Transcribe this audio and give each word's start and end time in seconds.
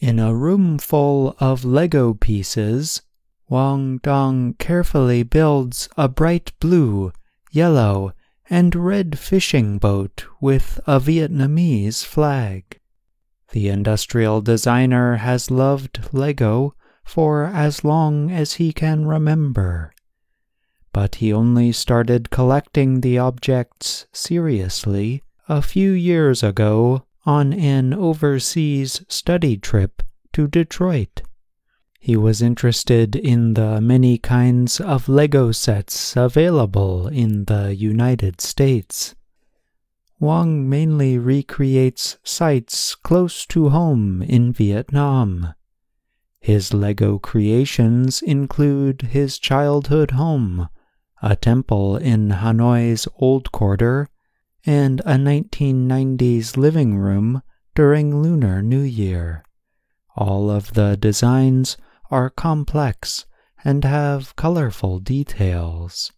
In 0.00 0.18
a 0.18 0.34
room 0.34 0.78
full 0.78 1.36
of 1.40 1.62
Lego 1.62 2.14
pieces, 2.14 3.02
Hoang 3.50 3.98
Dang 3.98 4.54
carefully 4.54 5.22
builds 5.22 5.90
a 5.94 6.08
bright 6.08 6.52
blue, 6.58 7.12
yellow, 7.50 8.14
and 8.48 8.74
red 8.74 9.18
fishing 9.18 9.76
boat 9.76 10.24
with 10.40 10.80
a 10.86 10.98
Vietnamese 11.00 12.02
flag. 12.02 12.80
The 13.52 13.68
industrial 13.68 14.40
designer 14.40 15.16
has 15.16 15.50
loved 15.50 16.08
Lego 16.14 16.74
for 17.04 17.44
as 17.44 17.84
long 17.84 18.30
as 18.30 18.54
he 18.54 18.72
can 18.72 19.04
remember. 19.04 19.92
But 20.94 21.16
he 21.16 21.30
only 21.30 21.72
started 21.72 22.30
collecting 22.30 23.02
the 23.02 23.18
objects 23.18 24.06
seriously 24.12 25.22
a 25.46 25.60
few 25.60 25.92
years 25.92 26.42
ago 26.42 27.04
on 27.26 27.52
an 27.52 27.92
overseas 27.92 29.04
study 29.08 29.56
trip 29.56 30.02
to 30.32 30.46
Detroit. 30.48 31.22
He 31.98 32.16
was 32.16 32.40
interested 32.40 33.14
in 33.14 33.54
the 33.54 33.80
many 33.80 34.16
kinds 34.16 34.80
of 34.80 35.08
Lego 35.08 35.52
sets 35.52 36.16
available 36.16 37.08
in 37.08 37.44
the 37.44 37.74
United 37.74 38.40
States. 38.40 39.14
Hoang 40.18 40.68
mainly 40.68 41.18
recreates 41.18 42.16
sites 42.24 42.94
close 42.94 43.44
to 43.46 43.68
home 43.68 44.22
in 44.22 44.52
Vietnam. 44.52 45.54
His 46.40 46.72
Lego 46.72 47.18
creations 47.18 48.22
include 48.22 49.02
his 49.02 49.38
childhood 49.38 50.12
home, 50.12 50.70
a 51.22 51.36
temple 51.36 51.96
in 51.98 52.30
Hanoi's 52.30 53.06
Old 53.16 53.52
Quarter, 53.52 54.08
and 54.66 55.00
a 55.00 55.14
1990s 55.14 56.56
living 56.56 56.98
room 56.98 57.42
during 57.74 58.22
Lunar 58.22 58.62
New 58.62 58.80
Year. 58.80 59.44
All 60.16 60.50
of 60.50 60.74
the 60.74 60.96
designs 60.96 61.76
are 62.10 62.30
complex 62.30 63.26
and 63.64 63.84
have 63.84 64.36
colorful 64.36 64.98
details. 64.98 66.12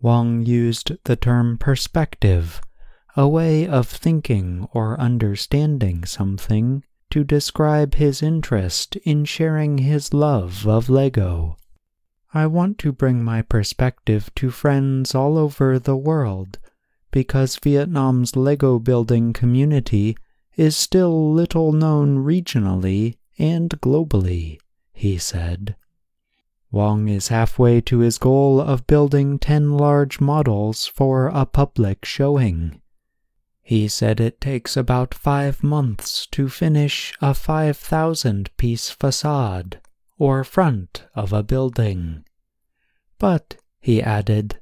Hoang 0.00 0.44
used 0.44 0.92
the 1.04 1.16
term 1.16 1.58
perspective, 1.58 2.60
a 3.16 3.28
way 3.28 3.66
of 3.66 3.88
thinking 3.88 4.68
or 4.72 4.98
understanding 5.00 6.04
something, 6.04 6.84
to 7.10 7.24
describe 7.24 7.94
his 7.94 8.22
interest 8.22 8.96
in 9.04 9.24
sharing 9.24 9.78
his 9.78 10.14
love 10.14 10.66
of 10.66 10.88
Lego. 10.88 11.56
I 12.34 12.46
want 12.46 12.78
to 12.78 12.92
bring 12.92 13.22
my 13.22 13.42
perspective 13.42 14.30
to 14.36 14.50
friends 14.50 15.14
all 15.14 15.36
over 15.36 15.78
the 15.78 15.96
world 15.96 16.58
because 17.12 17.60
Vietnam's 17.62 18.34
Lego 18.34 18.80
building 18.80 19.32
community 19.32 20.16
is 20.56 20.76
still 20.76 21.32
little 21.32 21.70
known 21.70 22.18
regionally 22.18 23.14
and 23.38 23.70
globally, 23.80 24.58
he 24.92 25.16
said. 25.16 25.76
Hoang 26.72 27.08
is 27.08 27.28
halfway 27.28 27.80
to 27.82 27.98
his 27.98 28.18
goal 28.18 28.60
of 28.60 28.86
building 28.86 29.38
10 29.38 29.76
large 29.76 30.20
models 30.20 30.86
for 30.86 31.28
a 31.28 31.44
public 31.44 32.04
showing. 32.04 32.80
He 33.62 33.88
said 33.88 34.18
it 34.18 34.40
takes 34.40 34.76
about 34.76 35.14
five 35.14 35.62
months 35.62 36.26
to 36.32 36.48
finish 36.48 37.12
a 37.20 37.34
5,000 37.34 38.50
piece 38.56 38.90
facade 38.90 39.80
or 40.18 40.44
front 40.44 41.04
of 41.14 41.32
a 41.32 41.42
building. 41.42 42.24
But, 43.18 43.56
he 43.80 44.02
added, 44.02 44.58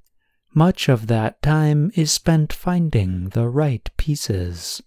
much 0.55 0.89
of 0.89 1.07
that 1.07 1.41
time 1.43 1.93
is 1.95 2.11
spent 2.11 2.53
finding 2.53 3.29
the 3.31 3.49
right 3.49 3.89
pieces. 3.97 4.83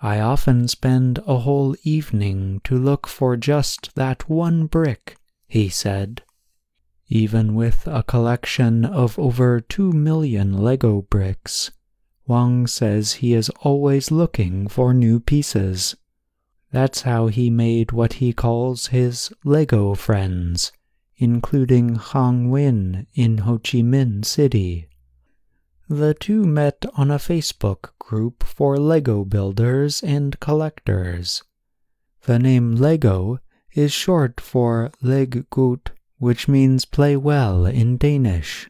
I 0.00 0.18
often 0.18 0.66
spend 0.68 1.20
a 1.26 1.38
whole 1.38 1.76
evening 1.84 2.60
to 2.64 2.76
look 2.76 3.06
for 3.06 3.36
just 3.36 3.94
that 3.94 4.28
one 4.28 4.66
brick, 4.66 5.16
he 5.46 5.68
said. 5.68 6.22
Even 7.08 7.54
with 7.54 7.86
a 7.86 8.02
collection 8.02 8.84
of 8.84 9.18
over 9.18 9.60
two 9.60 9.92
million 9.92 10.56
Lego 10.56 11.02
bricks, 11.02 11.70
Hoang 12.26 12.66
says 12.66 13.14
he 13.14 13.34
is 13.34 13.50
always 13.60 14.10
looking 14.10 14.68
for 14.68 14.94
new 14.94 15.20
pieces. 15.20 15.94
That's 16.70 17.02
how 17.02 17.26
he 17.26 17.50
made 17.50 17.92
what 17.92 18.14
he 18.14 18.32
calls 18.32 18.86
his 18.86 19.32
Lego 19.44 19.94
friends 19.94 20.72
including 21.22 21.96
Khang 21.96 22.50
Huynh 22.50 23.06
in 23.14 23.38
Ho 23.38 23.56
Chi 23.56 23.78
Minh 23.78 24.24
City. 24.24 24.88
The 25.88 26.14
two 26.14 26.42
met 26.42 26.84
on 26.96 27.12
a 27.12 27.18
Facebook 27.30 27.96
group 28.00 28.42
for 28.42 28.76
Lego 28.76 29.24
builders 29.24 30.02
and 30.02 30.40
collectors. 30.40 31.44
The 32.22 32.40
name 32.40 32.74
Lego 32.74 33.38
is 33.72 33.92
short 33.92 34.40
for 34.40 34.90
Leg 35.00 35.48
Godt, 35.48 35.92
which 36.18 36.48
means 36.48 36.84
play 36.84 37.16
well 37.16 37.66
in 37.66 37.98
Danish. 37.98 38.68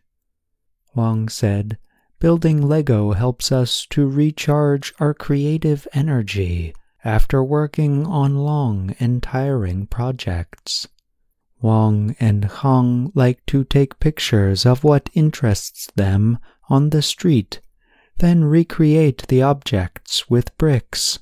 Hoang 0.95 1.31
said, 1.31 1.79
Building 2.19 2.61
Lego 2.61 3.13
helps 3.13 3.51
us 3.51 3.87
to 3.87 4.07
recharge 4.07 4.93
our 5.01 5.15
creative 5.15 5.89
energy 5.95 6.75
after 7.03 7.43
working 7.43 8.05
on 8.07 8.37
long 8.37 8.95
and 9.01 9.23
tiring 9.23 9.87
projects. 9.87 10.87
Hoang 11.63 12.17
and 12.19 12.51
Khang 12.51 13.13
like 13.15 13.47
to 13.47 13.63
take 13.63 14.01
pictures 14.01 14.67
of 14.67 14.83
what 14.83 15.09
interests 15.15 15.87
them 15.95 16.39
on 16.69 16.91
the 16.91 17.03
street, 17.03 17.61
then 18.19 18.43
recreate 18.43 19.29
the 19.29 19.43
objects 19.43 20.29
with 20.29 20.59
bricks. 20.59 21.21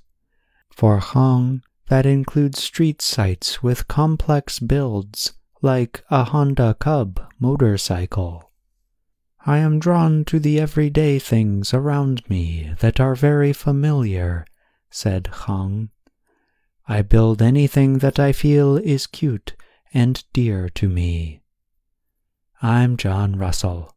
For 0.71 0.99
Khang, 0.99 1.63
that 1.89 2.07
includes 2.07 2.63
street 2.63 3.03
sites 3.03 3.63
with 3.63 3.87
complex 3.87 4.61
builds, 4.61 5.35
like 5.61 6.03
a 6.11 6.25
Honda 6.25 6.75
Cub 6.81 7.21
motorcycle. 7.39 8.51
I 9.45 9.59
am 9.59 9.79
drawn 9.79 10.25
to 10.25 10.39
the 10.39 10.59
everyday 10.59 11.19
things 11.19 11.75
around 11.75 12.23
me 12.31 12.73
that 12.81 12.99
are 12.99 13.15
very 13.15 13.53
familiar, 13.53 14.47
said 14.89 15.29
Khang. 15.45 15.91
I 16.89 17.03
build 17.03 17.43
anything 17.43 17.99
that 17.99 18.19
I 18.19 18.33
feel 18.33 18.79
is 18.79 19.07
cute 19.07 19.55
and 19.93 20.25
dear 20.33 20.69
to 20.69 20.89
me. 20.89 21.41
I'm 22.63 22.97
John 22.97 23.37
Russell. 23.37 23.95